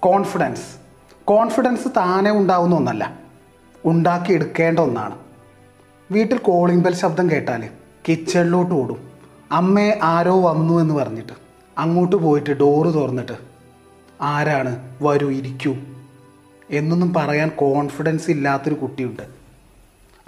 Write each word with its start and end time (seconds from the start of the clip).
Confidence 0.00 0.62
confidence 1.24 1.88
താനെ 1.96 2.30
ഉണ്ടാവുന്ന 2.30 2.76
ഒന്നല്ല. 2.76 3.18
ഉണ്ടാക്കിയെടുക്കേണ്ട 3.84 4.78
ഒന്നാണ്. 4.78 5.18
വീട്ടിൽ 6.10 6.38
കോളിംഗ് 6.38 6.84
ബെൽ 6.84 6.94
ശബ്ദം 6.94 7.30
കേട്ടാൽ 7.30 7.68
കിച്ചണിലോട്ട് 8.08 8.74
ഓടും. 8.74 9.10
അമ്മേ 9.52 9.98
ആരോ 10.02 10.40
വന്നു 10.40 10.80
എന്ന് 10.80 10.94
പറഞ്ഞിട്ട് 10.94 11.32
അങ്ങോട്ട് 11.78 12.16
പോയിട്ട് 12.16 12.50
ഡോറ് 12.50 12.94
തുറന്നിട്ട് 12.94 13.32
ആരാണ്? 14.20 14.96
വരൂ 15.02 15.30
ഇരിക്കൂ. 15.30 15.76
എന്നൊന്നും 16.70 17.14
പറയാൻ 17.14 17.48
കോൺഫിഡൻസ് 17.48 18.30
ഇല്ലാത്തൊരു 18.30 18.74
കുട്ടിയുണ്ട്. 18.74 19.22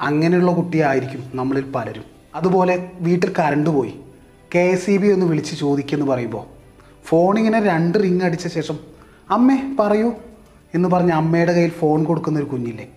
അങ്ങനെയുള്ള 0.00 0.52
കുട്ടിയായിരിക്കും 0.52 1.25
നമ്മളിൽ 1.34 1.73
പലരും. 1.73 2.05
അതുപോലെ 2.34 2.93
വീട്ടിൽ 3.00 3.32
കറണ്ട് 3.39 3.71
പോയി. 3.71 4.00
കെ 4.55 4.59
എസ് 4.59 4.91
ഇ 4.91 4.96
ബി 4.96 5.12
ഒന്ന് 5.12 5.27
വിളിച്ച് 5.27 5.57
ചോദിക്കുമെന്ന് 5.57 6.12
പറയുമ്പോൾ 6.12 6.46
ഫോണിങ്ങനെ 7.05 7.61
രണ്ട് 7.61 7.98
റിങ് 7.98 8.23
അടിച്ച 8.23 8.48
ശേഷം 8.48 9.00
അമ്മേ 9.31 9.77
പറയൂ. 9.79 10.12
എന്ന് 10.75 10.89
പറഞ്ഞ് 10.89 11.12
അമ്മയുടെ 11.12 11.52
കയ്യിൽ 11.52 11.70
ഫോൺ 11.70 12.05
കൊടുക്കുന്ന 12.05 12.39
ഒരു 12.39 12.47
കുഞ്ഞില്ലേ? 12.47 12.89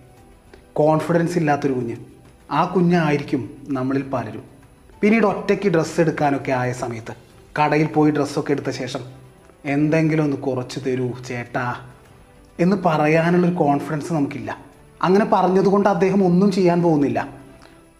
കോൺഫിഡൻസ് 0.72 1.38
ഇല്ലാത്തൊരു 1.38 1.72
കുഞ്ഞ്. 1.72 1.96
ആ 2.50 2.64
കുഞ്ഞായിരിക്കും 2.64 3.50
നമ്മളിൽ 3.68 4.02
പലരും. 4.02 4.42
പിന്നീട് 5.00 5.26
ഒറ്റയ്ക്ക് 5.26 5.68
ഡ്രസ്സ് 5.68 6.00
എടുക്കാനൊക്കെ 6.00 6.52
ആയ 6.52 6.72
സമയത്ത് 6.72 7.14
കടയിൽ 7.60 7.86
പോയി 7.86 8.10
ഡ്രസ്സൊക്കെ 8.10 8.52
എടുത്ത 8.52 8.70
ശേഷം 8.70 9.00
എന്തെങ്കിലും 9.64 10.24
ഒന്ന് 10.24 10.36
കുറച്ച് 10.36 10.80
തരൂ 10.86 11.10
ചേട്ടാ 11.28 11.76
എന്ന് 12.60 12.76
പറയാനുള്ളൊരു 12.84 13.54
കോൺഫിഡൻസ് 13.54 14.12
നമുക്കില്ല. 14.12 14.58
അങ്ങനെ 15.02 15.24
പറഞ്ഞതുകൊണ്ട് 15.24 15.88
അദ്ദേഹം 15.88 16.24
ഒന്നും 16.24 16.52
ചെയ്യാൻ 16.52 16.82
പോകുന്നില്ല. 16.82 17.28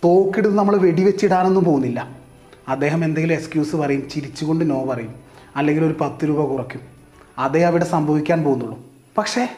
തോക്കെടുത്ത് 0.05 0.59
നമ്മൾ 0.59 0.77
വെടിവെച്ചിടാനൊന്നും 0.77 1.65
പോകുന്നില്ല. 1.65 2.17
അദ്ദേഹം 2.69 3.05
എന്തെങ്കിലും 3.05 3.35
എക്സ്ക്യൂസ് 3.35 3.77
പറയും 3.77 4.09
ചിരിച്ചുകൊണ്ട് 4.09 4.71
നോ 4.71 4.85
പറയും. 4.85 5.15
അല്ലെങ്കിൽ 5.57 5.85
ഒരു 5.85 5.97
പത്ത് 6.01 6.29
രൂപ 6.29 6.47
കുറയ്ക്കും. 6.47 6.94
അതേ 7.39 7.63
അവിടെ 7.63 7.85
സംഭവിക്കാൻ 7.85 8.45
പോകുന്നുള്ളൂ. 8.45 8.79
പക്ഷേ 9.19 9.49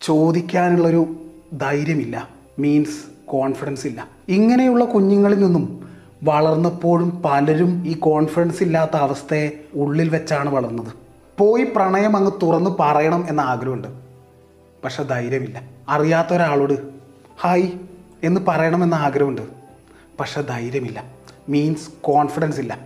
ചോദിക്കാനുള്ളൊരു 0.00 1.16
ധൈര്യമില്ല. 1.52 2.28
മീൻസ് 2.58 3.04
കോൺഫിഡൻസ് 3.26 3.86
ഇല്ല. 3.86 4.08
ഇങ്ങനെയുള്ള 4.28 4.84
കുഞ്ഞുങ്ങളിൽ 4.84 5.40
നിന്നും 5.40 5.88
വളർന്നപ്പോഴും 6.22 7.22
പലരും 7.24 7.86
ഈ 7.86 7.92
കോൺഫിഡൻസ് 7.92 8.62
ഇല്ലാത്ത 8.62 8.96
അവസ്ഥയെ 8.96 9.50
ഉള്ളിൽ 9.74 10.08
വെച്ചാണ് 10.08 10.50
വളർന്നത്. 10.50 10.92
പോയി 11.38 11.64
പ്രണയം 11.76 12.16
അങ്ങ് 12.16 12.32
തുറന്ന് 12.42 12.70
പറയണം 12.80 13.26
എന്ന 13.28 13.40
ആഗ്രഹമുണ്ട്. 13.40 13.88
പക്ഷെ 14.84 15.02
ധൈര്യമില്ല. 15.02 15.62
അറിയാത്ത 15.88 16.34
ഒരാളോട് 16.34 16.74
ഹായ് 17.40 17.70
എന്ന് 18.22 18.40
പറയണമെന്ന 18.48 18.94
ആഗ്രഹമുണ്ട്. 18.94 19.42
പക്ഷെ 20.20 20.42
ധൈര്യമില്ല. 20.42 21.04
മീൻസ് 21.48 21.90
കോൺഫിഡൻസ് 22.00 22.60
ഇല്ല. 22.60 22.78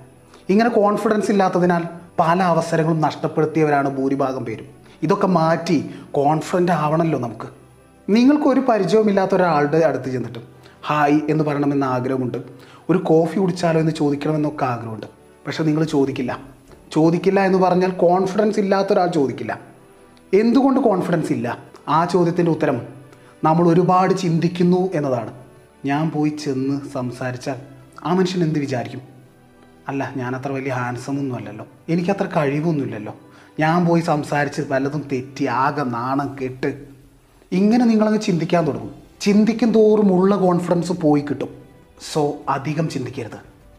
ഇങ്ങനെ 0.48 0.70
കോൺഫിഡൻസ് 0.70 1.30
ഇല്ലാത്തതിനാൽ 1.30 1.84
പല 2.20 2.42
അവസരങ്ങളും 2.42 3.00
നഷ്ടപ്പെടുത്തിയവരാണ് 3.00 3.90
ഭൂരിഭാഗം 3.90 4.44
പേരും. 4.44 4.66
ഇതൊക്കെ 5.02 5.26
മാറ്റി 5.26 5.90
കോൺഫിഡന്റ് 6.12 6.72
ആവണമല്ലോ 6.72 7.18
നമുക്ക്. 7.18 7.48
നിങ്ങൾക്ക് 8.08 8.44
ഒരു 8.44 8.60
പരിചയവുമില്ലാത്ത 8.60 9.34
ഒരാളുടെ 9.34 9.78
അടുത്ത് 9.78 10.10
ചെന്നിട്ട് 10.10 10.38
ഹായ് 10.86 11.20
എന്ന് 11.28 11.44
പറയണമെന്ന് 11.44 11.86
ആഗ്രഹമുണ്ട്. 11.86 12.38
ഒരു 12.90 12.98
കോഫി 12.98 13.38
കുടിച്ചാലോ 13.38 13.80
എന്ന് 13.80 13.92
ചോദിക്കണമെന്നൊക്കെ 13.92 14.64
ആഗ്രഹമുണ്ട്. 14.64 15.06
പക്ഷെ 15.46 15.62
നിങ്ങൾ 15.62 15.84
ചോദിക്കില്ല. 15.84 16.38
ചോദിക്കില്ല 16.92 17.40
എന്ന് 17.40 17.58
പറഞ്ഞാൽ 17.58 17.90
കോൺഫിഡൻസ് 17.90 18.60
ഇല്ലാത്ത 18.60 18.88
ഒരാൾ 18.92 19.06
ചോദിക്കില്ല. 19.06 19.60
എന്തുകൊണ്ട് 20.34 20.80
കോൺഫിഡൻസ് 20.80 21.32
ഇല്ല? 21.32 21.58
ആ 21.88 22.04
ചോദ്യത്തിന്റെ 22.04 22.50
ഉത്തരം 22.50 22.82
നമ്മൾ 23.44 23.68
ഒരുപാട് 23.68 24.14
ചിന്തിക്കുന്നു 24.14 24.90
എന്നതാണ്. 24.94 25.32
ഞാൻ 25.84 26.10
പോയി 26.10 26.30
ചെന്ന് 26.30 26.80
സംസാരിച്ചാൽ 26.94 27.56
ആ 28.04 28.14
മനുഷ്യൻ 28.14 28.42
എന്ത് 28.42 28.58
വിചാരിക്കും? 28.58 29.15
അല്ല 29.88 30.12
ഞാൻ 30.16 30.36
അത്ര 30.36 30.52
വലിയ 30.52 30.72
ഹാൻസം 30.72 31.18
ഒന്നും 31.18 31.36
അല്ലല്ലോ 31.36 31.66
എനിക്കത്ര 31.88 32.28
കഴിവൊന്നുമില്ലല്ലോ. 32.36 33.14
ഞാൻ 33.60 33.86
പോയി 33.86 34.00
സംസാരിച്ച് 34.00 34.62
പലതും 34.62 35.08
തെറ്റി 35.12 35.44
ആകെ 35.44 35.82
നാണം 35.82 36.36
കെട്ട് 36.42 36.84
ഇങ്ങനെ 37.52 37.84
നിങ്ങളങ്ങ് 37.84 38.20
ചിന്തിക്കാൻ 38.20 38.66
തുടങ്ങും. 38.66 38.94
ചിന്തിക്കും 39.20 39.72
തോറും 39.72 40.12
ഉള്ള 40.12 40.36
കോൺഫിഡൻസ് 40.36 40.92
പോയി 40.92 41.20
കിട്ടും. 41.20 41.48
സോ 42.12 42.36
അധികം 42.48 42.88
ചിന്തിക്കരുത്. 42.88 43.38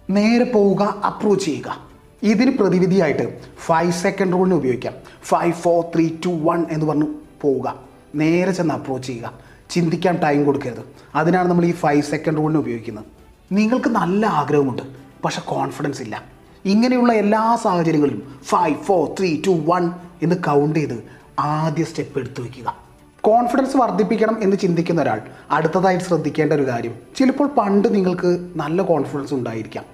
നേരെ 0.09 0.43
പോവുക 0.43 0.83
അപ്രോച്ച് 0.83 1.45
ചെയ്യുക. 1.45 1.87
ഇതിന് 2.23 2.51
പ്രതിവിധിയായിട്ട് 2.51 3.41
ഫൈവ് 3.65 3.91
സെക്കൻഡ് 3.91 4.33
റൂളിന് 4.33 4.55
ഉപയോഗിക്കാം. 4.55 4.93
Five 5.23 5.53
four 5.53 5.85
three 5.95 6.09
two 6.25 6.29
one 6.29 6.65
എന്ന് 6.71 6.85
പറഞ്ഞ് 6.85 7.05
പോവുക. 7.41 7.75
നേരെ 8.15 8.51
ചെന്ന് 8.51 8.73
അപ്രോച്ച് 8.73 9.07
ചെയ്യുക. 9.07 9.33
ചിന്തിക്കാൻ 9.69 10.15
ടൈം 10.15 10.45
കൊടുക്കരുത്. 10.45 10.85
അതിനാണ് 11.15 11.47
നമ്മൾ 11.47 11.65
ഈ 11.65 11.71
ഫൈവ് 11.71 12.01
സെക്കൻഡ് 12.01 12.37
റൂളിന് 12.37 12.59
ഉപയോഗിക്കുന്നത്. 12.59 13.05
നിങ്ങൾക്ക് 13.51 13.89
നല്ല 13.89 14.25
ആഗ്രഹമുണ്ട്. 14.25 15.06
പക്ഷെ 15.27 15.41
കോൺഫിഡൻസ് 15.41 16.01
ഇല്ല. 16.01 16.23
ഇങ്ങനെയുള്ള 16.65 17.13
എല്ലാ 17.13 17.55
സാഹചര്യങ്ങളിലും 17.55 18.39
five 18.43 18.75
four 18.75 19.15
three 19.19 19.41
two 19.47 19.49
one 19.49 19.91
എന്ന് 20.23 20.35
കൗണ്ട് 20.35 20.79
ചെയ്ത് 20.79 21.03
ആദ്യ 21.39 21.83
സ്റ്റെപ്പ് 21.83 22.19
എടുത്തു 22.19 22.41
വയ്ക്കുക 22.41 22.77
കോൺഫിഡൻസ് 23.21 23.77
വർദ്ധിപ്പിക്കണം 23.77 24.43
എന്ന് 24.43 24.57
ചിന്തിക്കുന്ന 24.57 25.01
ഒരാൾ 25.01 25.21
അടുത്തതായിട്ട് 25.51 26.03
ശ്രദ്ധിക്കേണ്ട 26.03 26.53
ഒരു 26.53 26.67
കാര്യം 26.67 26.95
ചിലപ്പോൾ 27.15 27.47
പണ്ട് 27.47 27.95
നിങ്ങൾക്ക് 27.95 28.51
നല്ല 28.55 28.81
കോൺഫിഡൻസ് 28.81 29.33
ഉണ്ടായിരിക്കാം. 29.33 29.85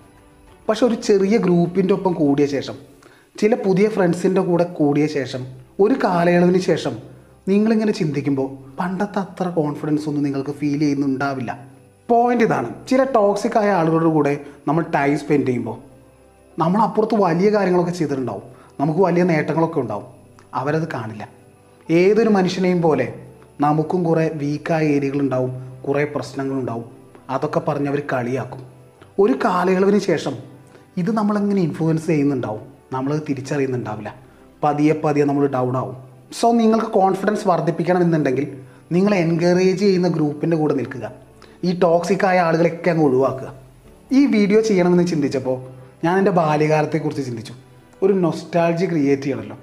പക്ഷെ 0.70 0.86
ഒരു 0.86 0.96
ചെറിയ 0.96 1.38
ഗ്രൂപ്പിന്റെ 1.38 1.94
ഒപ്പം 1.94 2.14
കൂടിയ 2.14 2.46
ശേഷം 2.46 2.74
ചില 3.40 3.56
പുതിയ 3.56 3.90
ഫ്രണ്ട്സിന്റെ 3.90 4.42
കൂടെ 4.42 4.64
കൂടിയ 4.64 5.08
ശേഷം 5.08 5.46
ഒരു 5.80 5.96
കാലയളവിന് 6.04 6.58
ശേഷം 6.58 6.98
നിങ്ങളിങ്ങനെ 7.48 7.92
ചിന്തിക്കുമ്പോൾ 7.92 8.78
പണ്ടത്തെ 8.80 9.20
അത്ര 9.20 9.48
കോൺഫിഡൻസ് 9.50 10.08
ഒന്നും 10.08 10.24
നിങ്ങൾക്ക് 10.24 10.52
ഫീൽ 10.52 10.80
ചെയ്യുന്നുണ്ടാവില്ല. 10.80 11.73
പോയിന്റ് 12.10 12.44
ഇതാണ്. 12.44 12.88
ചില 12.88 13.04
ടോക്സിക് 13.04 13.58
ആയ 13.58 13.72
ആളുകളുടെ 13.72 14.10
കൂടെ 14.10 14.40
നമ്മൾ 14.68 14.86
ടൈം 14.96 15.20
സ്പെൻഡ് 15.20 15.48
ചെയ്യുമ്പോൾ 15.48 15.78
നമ്മൾ 16.60 16.82
അപ്പുറത്ത് 16.82 17.16
വലിയ 17.16 17.50
കാര്യങ്ങളൊക്കെ 17.50 17.92
ചെയ്തിട്ടുണ്ടാവും. 17.92 18.44
നമുക്ക് 18.80 19.00
വലിയ 19.00 19.24
നേട്ടങ്ങളൊക്കെ 19.24 19.80
ഉണ്ടാവും. 19.80 20.04
അവരത് 20.54 20.88
കാണില്ല. 20.94 21.30
ഏതൊരു 21.92 22.30
മനുഷ്യനെയും 22.30 22.82
പോലെ 22.82 23.14
നമുക്കും 23.62 24.04
കുറേ 24.04 24.32
വീക്കായ 24.34 24.86
ഏരിയകളുണ്ടാവും 24.86 25.82
കുറേ 25.88 26.04
പ്രശ്നങ്ങളുണ്ടാവും 26.04 26.86
അതൊക്കെ 27.30 27.60
പറഞ്ഞ് 27.60 27.90
അവർ 27.90 28.02
കളിയാക്കും. 28.14 28.66
ഒരു 29.20 29.34
കാലയളവിന് 29.46 30.00
ശേഷം 30.00 30.36
ഇത് 30.98 31.12
നമ്മളെങ്ങനെ 31.12 31.62
ഇൻഫ്ലുവൻസ് 31.62 32.08
ചെയ്യുന്നുണ്ടാവും? 32.08 32.62
നമ്മൾ 32.94 33.22
തിരിച്ചറിയുന്നുണ്ടാവില്ല. 33.30 34.16
പതിയെ 34.64 34.94
പതിയെ 35.04 35.26
നമ്മൾ 35.26 35.48
ഡൗൺ 35.48 35.78
ആവും. 35.78 35.98
സോ 36.40 36.52
നിങ്ങൾക്ക് 36.52 36.86
കോൺഫിഡൻസ് 36.86 37.48
വർദ്ധിപ്പിക്കണമെന്നുണ്ടെങ്കിൽ 37.48 38.58
നിങ്ങൾ 38.92 39.16
എൻകറേജ് 39.16 39.80
ചെയ്യുന്ന 39.80 40.08
ഗ്രൂപ്പിന്റെ 40.08 40.58
കൂടെ 40.58 40.74
നിൽക്കുക. 40.74 41.12
ഈ 41.66 41.80
ടോക്സിക് 41.80 42.26
ആയ 42.26 42.40
ആളുകളൊക്കെ 42.40 42.90
അങ്ങ് 42.90 43.04
ഒഴിവാക്കുക. 43.04 43.54
ഈ 44.12 44.26
വീഡിയോ 44.26 44.62
ചെയ്യണമെന്ന് 44.62 45.08
ചിന്തിച്ചപ്പോൾ 45.08 45.58
ഞാൻ 46.04 46.18
എന്റെ 46.18 46.32
ബാല്യകാലത്തെക്കുറിച്ച് 46.32 47.26
ചിന്തിച്ചു. 47.26 47.54
ഒരു 48.04 48.14
നൊസ്റ്റാൾജി 48.14 48.86
ക്രിയേറ്റ് 48.86 49.22
ചെയ്യണമല്ലോ 49.22 49.58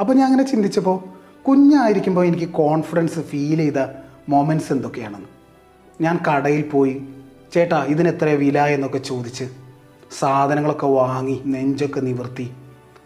അപ്പോൾ 0.00 0.12
ഞാൻ 0.12 0.26
അങ്ങനെ 0.26 0.50
ചിന്തിച്ചപ്പോൾ 0.50 0.96
കുഞ്ഞായിരിക്കുമ്പോൾ 1.42 2.24
എനിക്ക് 2.26 2.48
കോൺഫിഡൻസ് 2.52 3.20
ഫീൽ 3.20 3.56
ചെയ്ത 3.56 3.80
മൊമെന്റ്സ് 4.28 4.72
എന്തൊക്കെയാണെന്ന്. 4.72 5.28
ഞാൻ 6.00 6.18
കടയിൽ 6.28 6.62
പോയി 6.62 6.94
ചേട്ടാ 7.52 7.84
ഇതിന് 7.84 8.08
എത്ര 8.08 8.24
വില? 8.24 8.66
എന്നൊക്കെ 8.66 8.98
ചോദിച്ച് 8.98 9.44
സാധനങ്ങളൊക്കെ 10.18 10.86
വാങ്ങി 10.86 11.42
നെഞ്ചൊക്കെ 11.46 12.00
നിവർത്തി 12.00 12.50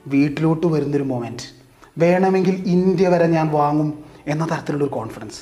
വീട്ടിലോട്ട് 0.06 0.66
വരുന്നൊരു 0.66 1.02
മൊമെന്റ് 1.02 1.46
വേണമെങ്കിൽ 1.98 2.54
ഇന്ത്യ 2.66 3.08
വരെ 3.08 3.26
ഞാൻ 3.26 3.48
വാങ്ങും 3.48 4.04
എന്ന 4.26 4.44
തരത്തിലുള്ളൊരു 4.44 4.92
കോൺഫിഡൻസ് 4.92 5.40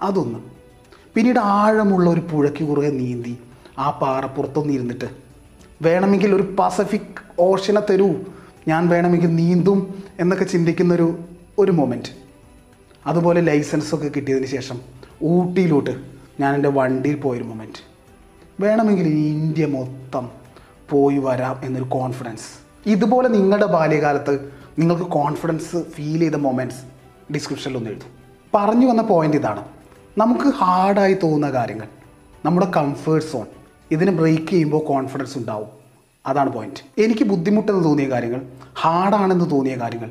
അതൊന്ന്. 0.00 0.59
പിന്നീട് 1.14 1.38
ആഴമുള്ള 1.38 2.10
ഒരു 2.10 2.20
പുഴയ്ക്ക് 2.20 2.64
കുറുകെ 2.64 2.90
നീന്തി 2.90 3.38
ആ 3.78 3.90
പാറപ്പുറത്തൊന്ന് 3.90 4.72
ഇരുന്നിട്ട് 4.72 5.08
വേണമെങ്കിൽ 5.82 6.34
ഒരു 6.34 6.56
പസഫിക് 6.58 7.20
ഓഷനെ 7.38 7.80
തരൂ 7.80 8.14
ഞാൻ 8.68 8.88
വേണമെങ്കിൽ 8.88 9.34
നീന്തും 9.34 10.04
എന്നൊക്കെ 10.20 10.44
ചിന്തിക്കുന്നൊരു 10.44 11.18
ഒരു 11.58 11.72
മൊമെന്റ് 11.72 12.08
അതുപോലെ 13.06 13.40
ലൈസൻസൊക്കെ 13.40 14.08
കിട്ടിയതിന് 14.08 14.46
ശേഷം 14.46 14.80
ഊട്ടിയിലോട്ട് 15.22 16.00
ഞാൻ 16.40 16.54
എന്റെ 16.54 16.68
വണ്ടിയിൽ 16.68 17.16
പോയൊരു 17.16 17.44
മൊമെന്റ് 17.44 17.80
വേണമെങ്കിൽ 18.60 19.08
ഇന്ത്യ 19.08 19.66
മൊത്തം 19.66 20.30
പോയി 20.90 21.18
വരാം 21.18 21.60
എന്നൊരു 21.64 21.88
കോൺഫിഡൻസ് 21.88 22.48
ഇതുപോലെ 22.86 23.28
നിങ്ങളുടെ 23.28 23.66
ബാല്യകാലത്ത് 23.66 24.52
നിങ്ങൾക്ക് 24.78 25.02
കോൺഫിഡൻസ് 25.02 25.84
ഫീൽ 25.90 26.20
ചെയ്ത 26.20 26.34
മൊമെന്റ്സ് 26.34 26.80
ഡിസ്ക്രിപ്ഷനിൽ 27.32 27.76
ഒന്ന് 27.76 27.90
എഴുതും. 27.90 28.08
പറഞ്ഞു 28.54 28.86
വന്ന 28.86 29.02
പോയിന്റ് 29.02 29.36
ഇതാണ്. 29.36 29.64
നമുക്ക് 30.18 30.44
ഹാർഡായി 30.44 31.14
തോന്നുന്ന 31.14 31.50
കാര്യങ്ങൾ. 31.50 31.88
നമ്മുടെ 32.44 32.70
കംഫേർട്ട് 32.76 33.26
സോൺ 33.26 33.46
ഇതിനെ 33.90 34.12
ബ്രേക്ക് 34.12 34.46
ചെയ്യുമ്പോൾ 34.46 34.84
കോൺഫിഡൻസ് 34.84 35.38
ഉണ്ടാവും. 35.38 35.68
അതാണ് 36.26 36.52
പോയിന്റ് 36.52 37.02
എനിക്ക് 37.02 37.24
ബുദ്ധിമുട്ടെന്ന് 37.24 37.84
തോന്നിയ 37.84 38.08
കാര്യങ്ങൾ 38.08 38.42
ഹാർഡാണെന്ന് 38.80 39.50
തോന്നിയ 39.50 39.76
കാര്യങ്ങൾ 39.76 40.10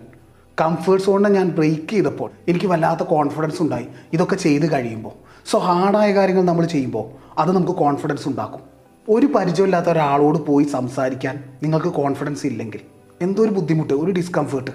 കംഫേർട്ട് 0.61 1.05
സോണിനെ 1.05 1.29
ഞാൻ 1.29 1.49
ബ്രേക്ക് 1.49 1.89
ചെയ്തപ്പോൾ 1.89 2.31
എനിക്ക് 2.47 2.65
വല്ലാത്ത 2.65 3.03
കോൺഫിഡൻസ് 3.03 3.61
ഉണ്ടായി. 3.61 3.87
ഇതൊക്കെ 4.13 4.35
ചെയ്ത് 4.35 4.71
കഴിയുമ്പോൾ. 4.71 5.11
സോ 5.49 5.59
ഹാർഡായ 5.59 6.13
കാര്യങ്ങൾ 6.13 6.43
നമ്മൾ 6.43 6.65
ചെയ്യുമ്പോൾ 6.65 7.39
അത് 7.39 7.51
നമുക്ക് 7.51 7.71
കോൺഫിഡൻസ് 7.71 8.27
ഉണ്ടാക്കും. 8.27 8.61
ഒരു 9.09 9.25
പരിചയമില്ലാത്ത 9.25 9.89
ഒരാളോട് 9.89 10.37
പോയി 10.37 10.65
സംസാരിക്കാൻ 10.65 11.43
നിങ്ങൾക്ക് 11.63 11.87
കോൺഫിഡൻസ് 11.87 12.45
ഇല്ലെങ്കിൽ 12.45 12.79
എന്തോ 13.21 13.43
ഒരു 13.43 13.51
ബുദ്ധിമുട്ട് 13.51 13.93
ഒരു 13.93 14.11
ഡിസ്കംഫേർട്ട് 14.11 14.71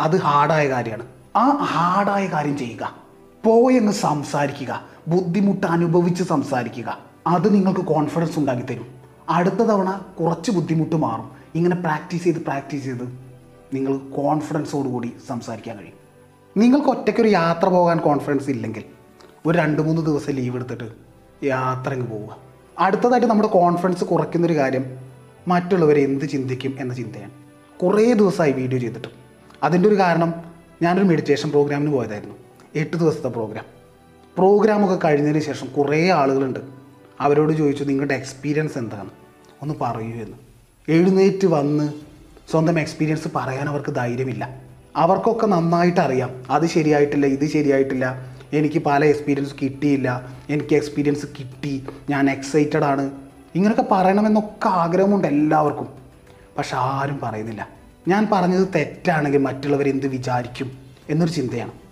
അത് 0.00 0.20
ഹാർഡായ 0.20 0.68
കാര്യമാണ്. 0.68 1.06
ആ 1.36 1.48
ഹാർഡായ 1.50 2.26
കാര്യം 2.26 2.58
ചെയ്യുക. 2.58 3.03
പോയി 3.44 3.76
അങ്ങ് 3.76 3.92
സംസാരിക്കുക. 3.92 4.82
ബുദ്ധിമുട്ട് 5.08 5.66
അനുഭവിച്ച് 5.66 6.22
സംസാരിക്കുക. 6.22 6.98
അത് 7.26 7.54
നിങ്ങൾക്ക് 7.54 7.80
കോൺഫിഡൻസ് 7.80 8.38
ഉണ്ടാക്കി 8.38 8.62
തരും 8.62 8.86
അടുത്ത 9.28 9.54
തവണ 9.54 10.00
കുറച്ച് 10.20 10.50
ബുദ്ധിമുട്ട് 10.50 10.96
മാറും. 10.96 11.30
ഇങ്ങനെ 11.54 11.76
പ്രാക്ടീസ് 11.76 12.24
ചെയ്ത് 12.24 12.38
പ്രാക്ടീസ് 12.38 12.84
ചെയ്ത് 12.84 13.18
നിങ്ങൾ 13.74 13.96
കോൺഫിഡൻസോടുകൂടി 13.96 15.12
സംസാരിക്കാൻ 15.28 15.78
കഴിയും. 15.78 15.94
നിങ്ങൾക്ക് 16.56 16.86
ഒറ്റയ്ക്കൊരു 16.86 17.28
യാത്ര 17.28 17.68
പോകാൻ 17.68 17.98
കോൺഫിഡൻസ് 17.98 18.50
ഇല്ലെങ്കിൽ 18.50 18.84
ഒരു 19.46 19.58
രണ്ട് 19.58 19.82
മൂന്ന് 19.82 20.02
ദിവസം 20.02 20.32
ലീവ് 20.32 20.56
എടുത്തിട്ട് 20.56 20.84
യാത്രയ്ക്ക് 21.44 22.06
പോവുക. 22.08 22.36
അടുത്തതായിട്ട് 22.78 23.26
നമ്മുടെ 23.26 23.48
കോൺഫിഡൻസ് 23.48 24.04
കുറയ്ക്കുന്നൊരു 24.04 24.56
കാര്യം 24.56 24.98
മറ്റുള്ളവരെ 25.48 26.04
എന്ത് 26.04 26.28
ചിന്തിക്കും 26.28 26.76
എന്ന 26.78 26.94
ചിന്തയാണ്. 26.94 27.30
കുറേ 27.82 28.12
ദിവസമായി 28.12 28.52
വീഡിയോ 28.52 28.78
ചെയ്തിട്ട്. 28.78 29.08
അതിന്റെ 29.62 29.88
ഒരു 29.88 29.98
കാരണം 29.98 30.34
ഞാനൊരു 30.82 31.04
മെഡിറ്റേഷൻ 31.04 31.50
പ്രോഗ്രാമിന് 31.50 31.92
പോയതായിരുന്നു. 31.92 32.34
എട്ട് 32.76 32.96
ദിവസത്തെ 32.96 33.28
പ്രോഗ്രാം 33.28 33.64
പ്രോഗ്രാമൊക്കെ 34.38 35.06
കഴിഞ്ഞതിന് 35.06 35.38
ശേഷം 35.38 35.66
കുറേ 35.66 36.10
ആളുകളുണ്ട്. 36.10 36.60
അവരോട് 37.20 37.52
ചോദിച്ചു 37.52 37.84
നിങ്ങളുടെ 37.84 38.14
എക്സ്പീരിയൻസ് 38.14 38.78
എന്താണ്? 38.78 39.10
ഒന്ന് 39.62 39.74
പറയൂ 39.80 40.06
എന്ന്. 40.06 40.36
എഴുന്നേറ്റ് 40.88 41.46
വന്ന് 41.46 41.92
സ്വന്തം 42.50 42.80
എക്സ്പീരിയൻസ് 42.80 43.28
പറയാൻ 43.36 43.68
അവർക്ക് 43.68 43.94
ധൈര്യമില്ല. 43.94 44.62
അവർക്കൊക്കെ 44.96 45.46
നന്നായിട്ട് 45.46 46.00
അറിയാം. 46.00 46.42
അത് 46.50 46.66
ശരിയായിട്ടില്ല 46.66 47.26
ഇത് 47.26 47.46
ശരിയായിട്ടില്ല. 47.46 48.36
എനിക്ക് 48.52 48.78
പല 48.78 49.04
എക്സ്പീരിയൻസ് 49.04 49.54
കിട്ടിയില്ല. 49.62 50.28
എനിക്ക് 50.50 50.74
എക്സ്പീരിയൻസ് 50.74 51.26
കിട്ടി. 51.26 51.86
ഞാൻ 52.10 52.30
എക്സൈറ്റഡ് 52.30 52.84
ആണ്. 52.84 53.10
ഇങ്ങനെയൊക്കെ 53.54 53.94
പറയണമെന്നൊക്കെ 53.94 54.68
ആഗ്രഹമുണ്ട് 54.68 55.28
എല്ലാവർക്കും. 55.28 55.88
പക്ഷെ 56.58 56.76
ആരും 56.76 57.20
പറയുന്നില്ല. 57.22 57.68
ഞാൻ 58.08 58.28
പറഞ്ഞത് 58.32 58.68
തെറ്റാണെങ്കിൽ 58.74 59.38
മറ്റുള്ളവർ 59.38 59.88
എന്ത് 59.88 60.06
വിചാരിക്കും 60.06 60.78
എന്നൊരു 61.10 61.30
ചിന്തയാണ്. 61.30 61.83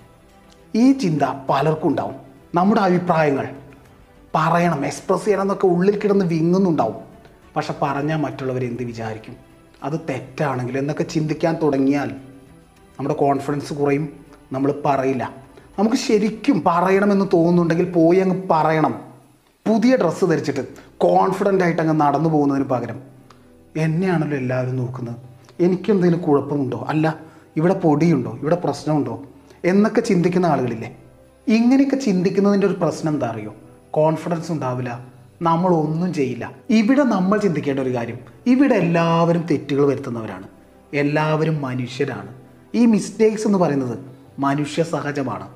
ഈ 0.74 0.92
ചിന്ത 0.92 1.22
പലർക്കും 1.50 1.88
ഉണ്ടാവും. 1.88 2.14
നമ്മുടെ 2.54 2.80
അഭിപ്രായങ്ങൾ 2.80 3.48
പറയണം 4.34 4.86
എക്സ്പ്രസ് 4.86 5.24
ചെയ്യണം 5.24 5.42
എന്നൊക്കെ 5.42 5.66
ഉള്ളിൽ 5.66 5.98
കിടന്ന് 5.98 6.24
വിങ്ങുന്നുണ്ടാവും. 6.24 6.96
പക്ഷെ 7.56 7.74
പറഞ്ഞാൽ 7.82 8.16
മറ്റുള്ളവർ 8.16 8.64
എന്ത് 8.64 8.82
വിചാരിക്കും? 8.82 9.36
അത് 9.82 10.00
തെറ്റാണെങ്കിൽ 10.08 10.78
എന്നൊക്കെ 10.78 11.02
ചിന്തിക്കാൻ 11.02 11.56
തുടങ്ങിയാൽ 11.62 12.08
നമ്മുടെ 12.98 13.14
കോൺഫിഡൻസ് 13.14 13.74
കുറയും 13.74 14.08
നമ്മൾ 14.52 14.82
പറയില്ല. 14.84 15.34
നമുക്ക് 15.78 15.96
ശരിക്കും 15.96 16.62
പറയണമെന്ന് 16.66 17.24
തോന്നുന്നുണ്ടെങ്കിൽ 17.32 17.92
പോയി 17.92 18.18
അങ്ങ് 18.18 18.48
പറയണം. 18.50 19.00
പുതിയ 19.66 19.96
ഡ്രസ്സ് 19.96 20.24
ധരിച്ചിട്ട് 20.24 20.66
കോൺഫിഡന്റ് 20.98 21.64
ആയിട്ട് 21.64 21.82
അങ്ങ് 21.82 22.00
നടന്നു 22.00 22.30
പോകുന്നതിന് 22.30 22.64
പകരം. 22.64 23.00
എന്നെയാണല്ലോ 23.76 24.36
എല്ലാവരും 24.36 24.76
നോക്കുന്നത്? 24.76 25.16
എനിക്കെന്തെങ്കിലും 25.60 26.24
കുഴപ്പമുണ്ടോ? 26.24 26.84
അല്ല 26.88 27.16
ഇവിടെ 27.56 27.74
പൊടിയുണ്ടോ? 27.74 28.38
ഇവിടെ 28.42 28.56
പ്രശ്നമുണ്ടോ? 28.56 29.22
എന്നൊക്കെ 29.64 30.00
ചിന്തിക്കുന്ന 30.00 30.46
ആളുകളില്ലേ? 30.46 30.96
ഇങ്ങനെയൊക്കെ 31.48 31.96
ചിന്തിക്കുന്നതിന്റെ 31.96 32.66
ഒരു 32.66 32.74
പ്രശ്നം 32.74 33.12
എന്താ 33.12 33.26
അറിയോ? 33.26 33.54
കോൺഫിഡൻസ് 33.90 34.52
ഉണ്ടാവില്ല. 34.52 35.06
നമ്മൾ 35.42 35.70
ഒന്നും 35.70 36.14
ചെയ്യില്ല. 36.14 36.52
ഇവിടെ 36.70 37.02
നമ്മൾ 37.02 37.38
ചിന്തിക്കേണ്ട 37.38 37.80
ഒരു 37.80 37.94
കാര്യം 37.94 38.18
ഇവിടെ 38.46 38.74
എല്ലാവരും 38.74 39.42
തെറ്റുകൾ 39.50 39.86
വരുത്തുന്നവരാണ്. 39.86 40.48
എല്ലാവരും 40.94 41.62
മനുഷ്യരാണ്. 41.62 42.28
ഈ 42.74 42.86
മിസ്റ്റേക്സ് 42.86 43.46
എന്ന് 43.46 43.58
പറയുന്നത് 43.58 43.98
മനുഷ്യ 44.38 44.82
സഹജമാണ്. 44.82 45.48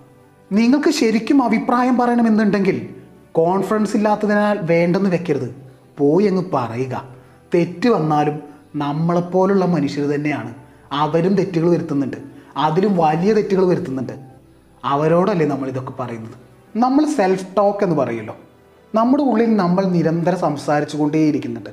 നിങ്ങൾക്ക് 0.53 0.91
ശരിക്കും 0.91 1.43
അഭിപ്രായം 1.43 1.99
പറയണമെന്നുണ്ടെങ്കിൽ 1.99 2.95
കോൺഫിഡൻസ് 3.33 3.97
ഇല്ലാത്തതിനാൽ 3.97 4.59
വേണ്ടെന്ന് 4.63 5.11
വെക്കരുത്. 5.11 5.57
പോയി 5.99 6.27
അങ്ങ് 6.27 6.45
പറയുക. 6.53 7.09
തെറ്റ് 7.55 7.89
വന്നാലും 7.89 8.41
നമ്മളെപ്പോലുള്ള 8.77 9.65
മനുഷ്യർ 9.65 10.07
തന്നെയാണ്. 10.07 10.55
അവരും 10.93 11.35
തെറ്റുകൾ 11.35 11.71
വരുത്തുന്നുണ്ട്. 11.71 12.36
അതിലും 12.57 12.97
വലിയ 12.97 13.33
തെറ്റുകൾ 13.33 13.67
വരുത്തുന്നുണ്ട്. 13.67 14.13
അവരോടല്ലേ 14.85 15.47
നമ്മൾ 15.47 15.69
ഇതൊക്കെ 15.69 15.91
പറയുന്നത്? 15.91 16.35
നമ്മൾ 16.77 17.07
സെൽഫ് 17.07 17.57
ടോക്ക് 17.57 17.85
എന്ന് 17.85 17.97
പറയുമല്ലോ 17.97 18.37
നമ്മുടെ 18.95 19.23
ഉള്ളിൽ 19.23 19.57
നമ്മൾ 19.57 19.85
നിരന്തരം 19.85 20.39
സംസാരിച്ചു 20.39 20.97
കൊണ്ടേയിരിക്കുന്നുണ്ട് 20.97 21.71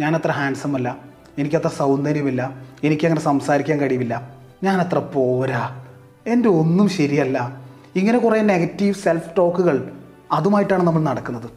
ഞാനത്ര 0.00 0.30
ഹാൻസം 0.30 0.76
അല്ല. 0.76 0.96
എനിക്കത്ര 1.38 1.68
സൗന്ദര്യമില്ല. 1.68 2.54
എനിക്കങ്ങനെ 2.84 3.20
സംസാരിക്കാൻ 3.20 3.80
കഴിയില്ല 3.80 4.34
ഞാനത്ര 4.62 4.98
പോരാ. 4.98 5.84
എന്റെ 6.26 6.48
ഒന്നും 6.48 6.88
ശരിയല്ല. 6.88 7.60
ഇങ്ങനെ 7.96 8.18
കുറേ 8.18 8.40
നെഗറ്റീവ് 8.40 8.94
സെൽഫ് 8.94 9.36
ടോക്കുകൾ 9.38 9.92
അതുമായിട്ടാണ് 10.32 10.82
നമ്മൾ 10.82 11.02
നടക്കുന്നത്. 11.02 11.50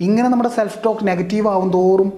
ഇങ്ങനെ 0.00 0.28
നമ്മുടെ 0.28 0.48
സെൽഫ് 0.48 0.84
ടോക്ക് 0.84 1.06
നെഗറ്റീവ് 1.06 1.48
ആവും 1.48 1.70
തോറും 1.70 2.12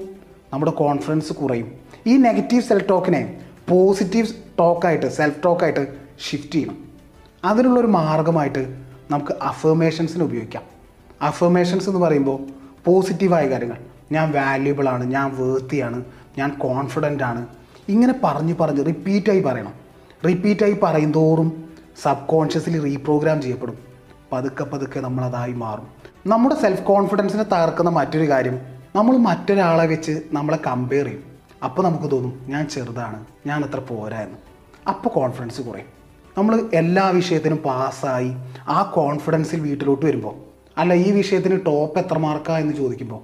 നമ്മുടെ 0.52 0.72
കോൺഫിഡൻസ് 0.72 1.32
കുറയും. 1.32 1.72
ഈ 2.06 2.16
നെഗറ്റീവ് 2.16 2.62
സെൽഫ് 2.62 2.88
ടോക്കിനെ 2.88 3.40
പോസിറ്റീവ് 3.68 4.26
ടോക്കായിട്ട് 4.58 5.06
സെൽഫ് 5.06 5.44
ടോക്കായിട്ട് 5.44 5.94
ഷിഫ്റ്റ് 6.30 6.52
ചെയ്യണം 6.52 6.78
അതിനുള്ളൊരു 7.44 7.86
മാർഗമായിട്ട് 7.86 8.76
നമുക്ക് 9.10 9.32
അഫർമേഷൻസിന് 9.42 10.22
ഉപയോഗിക്കാം. 10.22 10.62
അഫർമേഷൻസ് 11.22 11.88
എന്ന് 11.88 12.00
പറയുമ്പോൾ 12.00 12.40
പോസിറ്റീവായ 12.84 13.48
കാര്യങ്ങൾ. 13.48 13.76
ഞാൻ 14.12 14.32
വാല്യുബിൾ 14.32 14.88
ആണ് 14.88 15.04
ഞാൻ 15.04 15.36
വേർത്തിയാണ് 15.36 16.04
ഞാൻ 16.38 16.50
കോൺഫിഡന്റ് 16.50 17.22
ആണ്. 17.22 17.46
ഇങ്ങനെ 17.88 18.14
പറഞ്ഞ് 18.24 18.54
പറഞ്ഞ് 18.60 18.86
റിപ്പീറ്റായി 18.86 19.40
പറയണം. 19.40 19.72
റിപ്പീറ്റായി 20.26 20.76
പറയും 20.82 21.12
തോറും 21.12 21.64
സബ് 22.02 22.26
കോൺഷ്യസ്ലി 22.26 22.78
റീപ്രോഗ്രാം 22.78 23.42
ചെയ്യപ്പെടും. 23.42 23.78
പതുക്കെ 24.32 24.64
പതുക്കെ 24.64 25.00
നമ്മളതായി 25.00 25.52
മാറും. 25.52 25.86
നമ്മുടെ 26.26 26.54
സെൽഫ് 26.54 26.82
കോൺഫിഡൻസിനെ 26.82 27.42
തകർക്കുന്ന 27.42 27.90
മറ്റൊരു 27.90 28.30
കാര്യം 28.30 28.60
നമ്മൾ 28.96 29.16
മറ്റൊരാളെ 29.16 29.86
വെച്ച് 29.86 30.20
നമ്മളെ 30.32 30.58
കമ്പയർ 30.66 31.04
ചെയ്യും. 31.04 31.29
അപ്പോൾ 31.64 31.82
നമുക്ക് 31.82 32.10
തോന്നും 32.10 32.40
ഞാൻ 32.46 32.68
ചെറുതാണ് 32.68 33.24
ഞാൻ 33.46 33.64
അത്ര 33.64 33.80
പോരാ 33.80 34.20
എന്ന്. 34.20 34.36
അപ്പോൾ 34.88 35.08
കോൺഫിഡൻസ് 35.08 35.60
കുറയും. 35.60 35.86
നമ്മൾ 36.38 36.70
എല്ലാ 36.74 37.08
വിഷയത്തിനും 37.08 37.56
പാസ്സായി 37.56 38.32
ആ 38.68 38.82
കോൺഫിഡൻസിൽ 38.82 39.60
വീട്ടിലോട്ട് 39.60 40.06
വരുമ്പോൾ 40.06 40.34
അല്ല 40.78 40.94
ഈ 40.94 41.10
വിഷയത്തിന് 41.10 41.60
ടോപ്പ് 41.66 41.98
എത്ര 41.98 42.18
മാർക്കാ 42.18 42.58
എന്ന് 42.58 42.74
ചോദിക്കുമ്പോൾ 42.74 43.22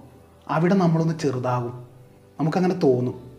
അവിടെ 0.48 0.74
നമ്മളൊന്ന് 0.74 1.18
ചെറുതാകും. 1.18 1.86
നമുക്കങ്ങനെ 2.40 2.74
തോന്നും. 2.74 3.30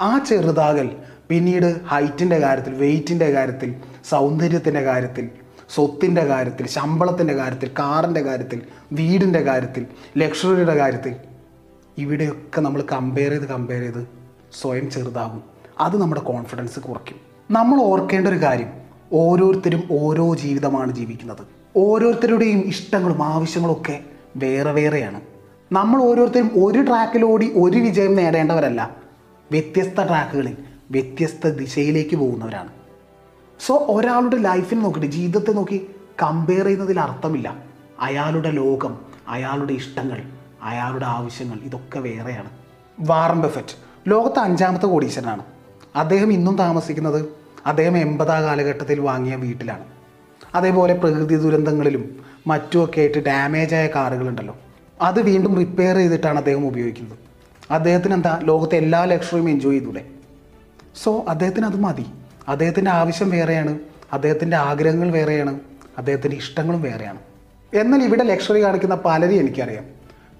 ആ 0.00 0.18
ചെറുതാകൽ 0.18 0.96
പിന്നീട് 1.28 1.86
ഹൈറ്റിന്റെ 1.86 2.38
കാര്യത്തിൽ 2.38 2.74
വെയിറ്റിന്റെ 2.74 3.30
കാര്യത്തിൽ 3.30 3.74
സൗന്ദര്യത്തിന്റെ 4.08 4.80
കാര്യത്തിൽ 4.80 5.28
സ്വത്തിന്റെ 5.74 6.24
കാര്യത്തിൽ 6.24 6.66
ശമ്പളത്തിന്റെ 6.66 7.34
കാര്യത്തിൽ 7.34 7.70
കാറിന്റെ 7.78 8.20
കാര്യത്തിൽ 8.20 8.62
വീടിന്റെ 8.92 9.40
കാര്യത്തിൽ 9.40 9.86
ലക്ഷറിയുടെ 10.18 10.76
കാര്യത്തിൽ 10.76 11.16
ഇവിടെയൊക്കെ 11.98 12.60
നമ്മൾ 12.60 12.82
കമ്പയർ 12.92 13.30
ചെയ്ത് 13.30 13.44
കമ്പയർ 13.44 13.80
ചെയ്ത് 13.80 14.15
സ്വയം 14.60 14.90
ചെറുതാകും. 14.90 15.42
അത് 15.80 16.00
നമ്മുടെ 16.00 16.20
കോൺഫിഡൻസ് 16.20 16.80
കുറയ്ക്കും. 16.80 17.16
നമ്മൾ 17.50 17.82
ഓർക്കേണ്ട 17.82 18.28
ഒരു 18.28 18.42
കാര്യം 18.42 18.72
ഓരോരുത്തരും 19.12 19.88
ഓരോ 19.90 20.34
ജീവിതമാണ് 20.34 20.92
ജീവിക്കുന്നത്. 20.92 21.46
ഓരോരുത്തരുടെയും 21.76 22.58
ഇഷ്ടങ്ങളും 22.58 23.24
ആവശ്യങ്ങളും 23.24 23.72
ഒക്കെ 23.72 24.00
വേറെ 24.36 24.72
വേറെയാണ്. 24.72 25.20
നമ്മൾ 25.72 26.02
ഓരോരുത്തരും 26.02 26.50
ഒരു 26.54 26.82
ട്രാക്കിലോടി 26.82 27.52
ഒരു 27.56 27.78
വിജയം 27.78 28.16
നേടേണ്ടവരല്ല. 28.16 28.96
വ്യത്യസ്ത 29.50 30.06
ട്രാക്കുകളിൽ 30.06 30.56
വ്യത്യസ്ത 30.90 31.48
ദിശയിലേക്ക് 31.48 32.16
പോകുന്നവരാണ്. 32.16 32.68
സോ 33.66 33.86
ഒരാളുടെ 33.88 34.36
ലൈഫിൽ 34.36 34.78
നോക്കിയിട്ട് 34.78 35.12
ജീവിതത്തെ 35.12 35.52
നോക്കി 35.52 35.90
കമ്പയർ 36.22 36.64
ചെയ്യുന്നതിൽ 36.64 37.00
അർത്ഥമില്ല. 37.00 37.56
അയാളുടെ 38.00 38.50
ലോകം 38.50 38.98
അയാളുടെ 39.28 39.72
ഇഷ്ടങ്ങൾ 39.72 40.22
അയാളുടെ 40.62 41.06
ആവശ്യങ്ങൾ 41.06 41.58
ഇതൊക്കെ 41.58 41.98
വേറെയാണ്. 41.98 42.50
വാറൻ 43.00 43.40
ബഫറ്റ് 43.40 43.85
ലോകത്തെ 44.08 44.40
അഞ്ചാമത്തെ 44.40 44.86
കോടീശ്വരനാണ്. 44.86 45.42
അദ്ദേഹം 45.96 46.32
ഇന്നും 46.32 46.58
താമസിക്കുന്നത് 46.58 47.28
അദ്ദേഹം 47.66 47.98
എൺപതാം 47.98 48.42
കാലഘട്ടത്തിൽ 48.42 49.00
വാങ്ങിയ 49.00 49.34
വീട്ടിലാണ്. 49.34 49.84
അതേപോലെ 50.54 50.94
പ്രകൃതി 50.94 51.36
ദുരന്തങ്ങളിലും 51.36 52.16
മറ്റുമൊക്കെ 52.46 53.00
ആയിട്ട് 53.00 53.18
ഡാമേജ് 53.18 53.74
ആയ 53.74 53.86
കാറുകളുണ്ടല്ലോ. 53.86 54.56
അത് 55.02 55.22
വീണ്ടും 55.22 55.56
റിപ്പയർ 55.56 55.96
ചെയ്തിട്ടാണ് 55.96 56.38
അദ്ദേഹം 56.38 56.66
ഉപയോഗിക്കുന്നത്. 56.66 57.18
അദ്ദേഹത്തിന് 57.70 58.14
എന്താ 58.14 58.40
ലോകത്തെ 58.42 58.76
എല്ലാ 58.76 59.04
ലക്ഷറിയും 59.04 59.50
എൻജോയ് 59.50 59.78
ചെയ്തൂടെ? 59.78 60.04
സോ 61.02 61.24
അദ്ദേഹത്തിന് 61.28 61.66
അത് 61.66 61.76
മതി. 61.76 62.06
അദ്ദേഹത്തിന്റെ 62.48 62.90
ആവശ്യം 62.90 63.30
വേറെയാണ്. 63.30 63.78
അദ്ദേഹത്തിന്റെ 64.12 64.56
ആഗ്രഹങ്ങൾ 64.56 65.10
വേറെയാണ്. 65.10 65.60
അദ്ദേഹത്തിന്റെ 65.98 66.36
ഇഷ്ടങ്ങളും 66.36 66.82
വേറെയാണ്. 66.82 67.18
എന്നാൽ 67.76 68.02
ഇവിടെ 68.02 68.22
ലക്ഷറി 68.22 68.62
കാണിക്കുന്ന 68.62 68.94
പലരും 68.94 69.32
എനിക്കറിയാം. 69.32 69.84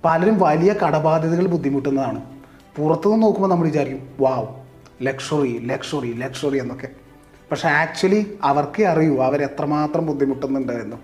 പലരും 0.05 0.39
വലിയ 0.39 0.73
കടബാധ്യതകൾ 0.73 1.47
ബുദ്ധിമുട്ടുന്നതാണ്. 1.47 2.36
പുറത്തുനിന്ന് 2.79 3.23
നോക്കുമ്പോൾ 3.23 3.49
നമ്മൾ 3.49 3.65
വിചാരിക്കും 3.65 4.09
വാവ് 4.21 4.47
ലക്ഷറി 5.07 5.59
ലക്ഷറി 5.59 6.13
ലക്ഷറി 6.13 6.59
എന്നൊക്കെ. 6.59 6.89
പക്ഷേ 7.51 7.69
ആക്ച്വലി 7.69 8.39
അവർക്കേ 8.43 8.85
അറിയൂ 8.85 9.23
അവരെത്രമാത്രം 9.23 10.07
ബുദ്ധിമുട്ടുന്നുണ്ട് 10.07 10.73
എന്ന്. 10.73 10.97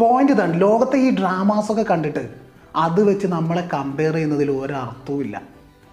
പോയിന്റ് 0.00 0.32
ഇതാണ് 0.32 0.60
ലോകത്തെ 0.60 0.96
ഈ 0.96 1.10
ഡ്രാമാസൊക്കെ 1.10 1.84
കണ്ടിട്ട് 1.90 2.28
അത് 2.76 3.02
വെച്ച് 3.02 3.26
നമ്മളെ 3.26 3.68
കമ്പയർ 3.74 4.14
ചെയ്യുന്നതിൽ 4.14 4.50
ഒരർത്ഥവും 4.50 5.20
ഇല്ല. 5.20 5.42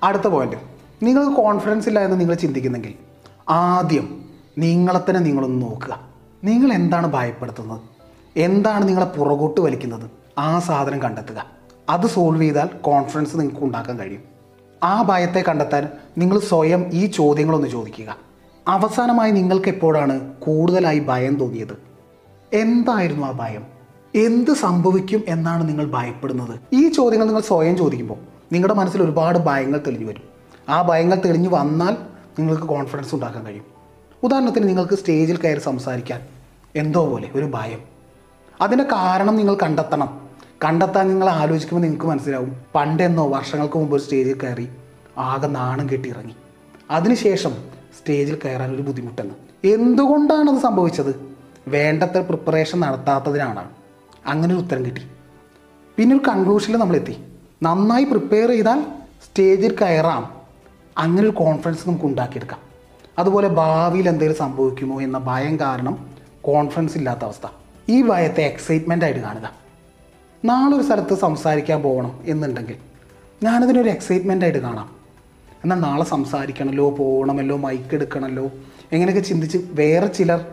അടുത്ത 0.04 0.28
പോയിന്റ് 0.28 0.56
നിങ്ങൾക്ക് 1.04 1.32
കോൺഫിഡൻസ് 1.32 1.88
ഇല്ല 1.88 2.00
എന്ന് 2.00 2.20
നിങ്ങൾ 2.20 2.36
ചിന്തിക്കുന്നെങ്കിൽ 2.36 2.94
ആദ്യം 3.50 4.26
നിങ്ങളെ 4.58 5.00
തന്നെ 5.10 5.22
നിങ്ങളൊന്ന് 5.22 5.66
നോക്കുക. 5.66 6.02
നിങ്ങൾ 6.44 6.74
എന്താണ് 6.74 7.14
ഭയപ്പെടുത്തുന്നത്? 7.14 7.82
എന്താണ് 8.40 8.88
നിങ്ങളെ 8.88 9.06
പുറകോട്ട് 9.06 9.62
വലിക്കുന്നത്? 9.62 10.12
ആ 10.38 10.60
സാധനം 10.60 11.02
കണ്ടെത്തുക. 11.02 11.46
അത് 11.90 12.08
സോൾവ് 12.08 12.42
ചെയ്താൽ 12.42 12.66
കോൺഫിഡൻസ് 12.66 13.40
നിങ്ങൾക്ക് 13.40 13.66
ഉണ്ടാക്കാൻ 13.66 14.00
കഴിയും. 14.00 14.31
ആ 14.84 15.02
ഭയത്തെ 15.02 15.44
കണ്ടെത്താൻ 15.48 15.88
നിങ്ങൾ 16.18 16.40
സ്വയം 16.40 16.86
ഈ 16.94 17.06
ചോദ്യങ്ങളൊന്ന് 17.06 17.68
ചോദിക്കുക. 17.68 18.18
അവസാനമായി 18.68 19.32
നിങ്ങൾക്ക് 19.32 19.70
എപ്പോഴാണ് 19.70 20.34
കൂടുതലായി 20.34 21.00
ഭയം 21.00 21.36
തോന്നിയത്? 21.36 21.78
എന്തായിരുന്നു 22.54 23.28
ആ 23.28 23.32
ഭയം? 23.32 23.66
എന്ത് 24.16 24.52
സംഭവിക്കും 24.52 25.24
എന്നാണ് 25.28 25.70
നിങ്ങൾ 25.70 25.86
ഭയപ്പെടുന്നത്? 25.86 26.60
ഈ 26.74 26.90
ചോദ്യങ്ങൾ 26.90 27.26
നിങ്ങൾ 27.26 27.42
സ്വയം 27.42 27.78
ചോദിക്കുമ്പോൾ 27.78 28.18
നിങ്ങളുടെ 28.52 28.74
മനസ്സിൽ 28.74 29.04
ഒരുപാട് 29.04 29.40
ഭയങ്ങൾ 29.40 29.82
തെളിഞ്ഞു 29.88 30.06
വരും. 30.06 30.22
ആ 30.70 30.82
ഭയങ്ങൾ 30.82 31.22
തെളിഞ്ഞു 31.26 31.50
വന്നാൽ 31.50 31.98
നിങ്ങൾക്ക് 32.40 32.64
കോൺഫിഡൻസ് 32.64 33.16
ഉണ്ടാക്കാൻ 33.16 33.46
കഴിയും. 33.46 33.66
ഉദാഹരണത്തിന് 34.24 34.68
നിങ്ങൾക്ക് 34.68 34.96
സ്റ്റേജിൽ 34.96 35.38
കയറി 35.38 35.60
സംസാരിക്കാൻ 35.60 36.22
എന്തോ 36.76 37.10
പോലെ 37.10 37.30
ഒരു 37.36 37.46
ഭയം. 37.46 37.80
അതിന്റെ 38.62 38.84
കാരണം 38.84 39.36
നിങ്ങൾ 39.36 39.58
കണ്ടെത്തണം. 39.64 40.31
കണ്ടെത്താൻ 40.64 41.08
നിങ്ങൾ 41.08 41.30
ആലോചിക്കുമ്പോൾ 41.30 41.82
നിങ്ങൾക്ക് 41.82 42.06
മനസ്സിലാവും. 42.06 42.62
പണ്ടെന്നോ 42.76 43.28
വർഷങ്ങൾക്ക് 43.28 43.78
മുമ്പ് 43.78 43.96
ഒരു 43.96 44.02
സ്റ്റേജിൽ 44.02 44.40
കയറി 44.40 44.70
ആകെ 45.18 45.48
നാണം 45.48 45.90
കെട്ടി 45.90 46.10
ഇറങ്ങി. 46.10 46.36
അതിനുശേഷം 46.92 47.52
സ്റ്റേജിൽ 48.00 48.40
കയറാൻ 48.46 48.76
ഒരു 48.76 48.82
ബുദ്ധിമുട്ടെന്ന്. 48.82 49.36
എന്തുകൊണ്ടാണ് 49.68 50.50
അത് 50.50 50.60
സംഭവിച്ചത്? 50.60 51.34
വേണ്ടത്ര 51.68 52.20
പ്രിപ്പറേഷൻ 52.22 52.80
നടത്താത്തതിനാണ്. 52.80 53.70
അങ്ങനെ 54.26 54.56
ഒരു 54.56 54.62
ഉത്തരം 54.62 54.86
കിട്ടി. 54.86 55.02
പിന്നെ 55.98 56.16
ഒരു 56.16 56.30
കൺക്ലൂഷനിൽ 56.30 56.78
നമ്മളെത്തി. 56.78 57.18
നന്നായി 57.64 58.04
പ്രിപ്പയർ 58.04 58.50
ചെയ്താൽ 58.50 58.82
സ്റ്റേജിൽ 59.26 59.76
കയറാം. 59.76 60.42
അങ്ങനെ 60.98 61.22
ഒരു 61.22 61.36
കോൺഫിഡൻസ് 61.36 61.90
നമുക്ക് 61.90 62.06
ഉണ്ടാക്കിയെടുക്കാം. 62.06 62.60
അതുപോലെ 63.20 63.48
ഭാവിയിൽ 63.48 64.10
എന്തെങ്കിലും 64.10 64.38
സംഭവിക്കുമോ 64.38 65.02
എന്ന 65.02 65.18
ഭയം 65.18 65.60
കാരണം 65.60 66.10
കോൺഫിഡൻസ് 66.42 66.98
ഇല്ലാത്ത 66.98 67.20
അവസ്ഥ. 67.24 67.48
ഈ 67.90 68.02
ഭയത്തെ 68.02 68.42
എക്സൈറ്റ്മെന്റ് 68.42 69.06
ആയിട്ട് 69.06 69.20
കാണുക. 69.20 69.61
നാളെ 70.46 70.76
ഒരു 70.76 70.84
സ്ഥലത്ത് 70.84 71.14
സംസാരിക്കാൻ 71.14 71.82
പോകണം 71.82 72.20
എന്നുണ്ടെങ്കിൽ 72.26 72.76
ഞാനതിനൊരു 73.44 73.90
എക്സൈറ്റ്മെന്റ് 73.90 74.46
ആയിട്ട് 74.46 74.60
കാണാം. 74.60 74.90
എന്നാൽ 75.64 75.78
നാളെ 75.78 76.04
സംസാരിക്കണമല്ലോ 76.04 76.90
പോകണമല്ലോ 76.90 77.58
മൈക്ക് 77.58 77.96
എടുക്കണമല്ലോ 77.96 78.52
എങ്ങനെയൊക്കെ 78.92 79.22
ചിന്തിച്ച് 79.22 79.58
വേറെ 79.72 80.08
ചിലർ 80.08 80.46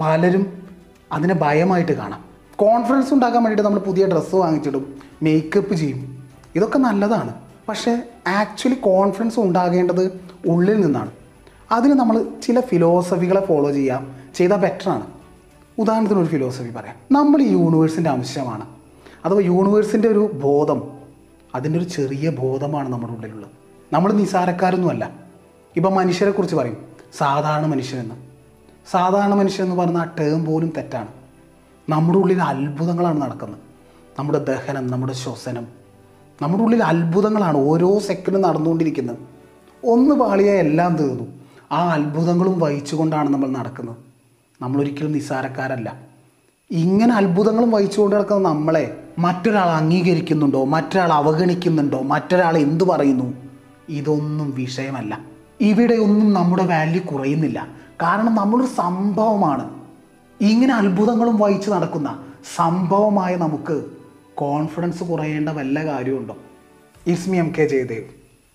പലരും 0.00 0.68
അതിനെ 1.12 1.34
ഭയമായിട്ട് 1.34 1.92
കാണാം. 1.92 2.24
കോൺഫിഡൻസ് 2.56 3.14
ഉണ്ടാക്കാൻ 3.14 3.42
വേണ്ടിയിട്ട് 3.42 3.62
നമ്മൾ 3.62 3.78
പുതിയ 3.78 4.06
ഡ്രസ്സ് 4.06 4.36
വാങ്ങിച്ചിടും 4.36 4.94
മേക്കപ്പ് 5.22 5.74
ചെയ്യും. 5.74 6.26
ഇതൊക്കെ 6.54 6.78
നല്ലതാണ്. 6.78 7.34
പക്ഷേ 7.68 8.02
ആക്ച്വലി 8.26 8.74
കോൺഫിഡൻസ് 8.74 9.40
ഉണ്ടാകേണ്ടത് 9.40 10.20
ഉള്ളിൽ 10.46 10.80
നിന്നാണ്. 10.80 11.10
അതിന് 11.72 11.92
നമ്മൾ 11.92 12.26
ചില 12.42 12.60
ഫിലോസഫികളെ 12.60 13.46
ഫോളോ 13.46 13.70
ചെയ്യാം 13.70 14.14
ചെയ്താൽ 14.34 14.56
ബെറ്ററാണ് 14.56 15.06
ഉദാഹരണത്തിന് 15.78 16.18
ഒരു 16.18 16.26
ഫിലോസഫി 16.26 16.70
പറയാം. 16.70 16.96
നമ്മൾ 17.12 17.42
യൂണിവേഴ്സിന്റെ 17.42 18.10
അംശമാണ്. 18.10 18.75
അഥവാ 19.26 19.40
യൂണിവേഴ്സിന്റെ 19.40 20.08
ഒരു 20.08 20.30
ബോധം 20.34 20.82
അതിന്റെ 21.54 21.78
ഒരു 21.78 21.84
ചെറിയ 21.84 22.30
ബോധമാണ് 22.30 22.88
നമ്മുടെ 22.88 23.12
ഉള്ളിലുള്ളത്. 23.12 23.50
നമ്മൾ 23.92 24.12
നിസാരക്കാരൊന്നുമല്ല. 24.12 25.10
ഇപ്പം 25.76 25.94
മനുഷ്യരെക്കുറിച്ച് 25.94 26.56
പറയും 26.56 26.76
സാധാരണ 27.18 27.66
മനുഷ്യനെന്ന്. 27.66 28.14
സാധാരണ 28.90 29.34
മനുഷ്യൻ 29.34 29.66
എന്ന് 29.66 29.76
പറയുന്ന 29.76 29.98
ആ 29.98 30.04
ടേം 30.20 30.44
പോലും 30.44 30.72
തെറ്റാണ്. 30.76 31.08
നമ്മുടെ 31.88 32.18
ഉള്ളിൽ 32.18 32.42
അത്ഭുതങ്ങളാണ് 32.42 33.22
നടക്കുന്നത്. 33.22 33.60
നമ്മുടെ 34.18 34.44
ദഹനം 34.44 34.86
നമ്മുടെ 34.86 35.12
ശ്വസനം. 35.12 35.66
നമ്മുടെ 36.42 36.62
ഉള്ളിൽ 36.62 36.82
അത്ഭുതങ്ങളാണ് 36.82 37.56
ഓരോ 37.56 37.98
സെക്കൻഡും 37.98 38.42
നടന്നുകൊണ്ടിരിക്കുന്നത്. 38.42 39.16
ഒന്ന് 39.84 40.14
പാളിയാൽ 40.14 40.56
എല്ലാം 40.56 40.96
തീർന്നു. 40.96 41.28
ആ 41.72 41.90
അത്ഭുതങ്ങളും 41.90 42.60
വഹിച്ചുകൊണ്ടാണ് 42.60 43.28
നമ്മൾ 43.28 43.48
നടക്കുന്നത്. 43.48 43.96
നമ്മളൊരിക്കലും 44.62 45.12
നിസാരക്കാരല്ല. 45.12 46.00
ഇങ്ങനെ 46.70 47.14
അത്ഭുതങ്ങളും 47.14 47.70
വഹിച്ചുകൊണ്ട് 47.70 48.16
നടക്കുന്ന 48.16 48.48
നമ്മളെ 48.48 49.02
മറ്റൊരാൾ 49.18 49.68
അംഗീകരിക്കുന്നുണ്ടോ? 49.68 50.64
മറ്റൊരാൾ 50.64 51.12
അവഗണിക്കുന്നുണ്ടോ? 51.12 52.02
മറ്റൊരാൾ 52.02 52.56
എന്തു 52.56 52.84
പറയുന്നു? 52.84 53.34
ഇതൊന്നും 53.88 54.54
വിഷയമല്ല. 54.54 55.20
ഇവിടെ 55.60 55.94
ഒന്നും 55.94 56.32
നമ്മുടെ 56.32 56.66
വാല്യൂ 56.66 57.02
കുറയുന്നില്ല. 57.02 57.68
കാരണം 58.02 58.34
നമ്മളൊരു 58.34 58.66
സംഭവമാണ്. 58.66 59.70
ഇങ്ങനെ 60.40 60.74
അത്ഭുതങ്ങളും 60.74 61.36
വഹിച്ച് 61.36 61.70
നടക്കുന്ന 61.70 62.18
സംഭവമായ 62.56 63.36
നമുക്ക് 63.36 63.84
കോൺഫിഡൻസ് 64.34 65.04
കുറയേണ്ട 65.04 65.48
വല്ല 65.48 65.84
കാര്യമുണ്ടോ? 65.84 66.36
ഇസ്മി 67.06 67.36
എം 67.36 67.52
കെ 67.58 67.64
ജയദേവ് 67.64 68.15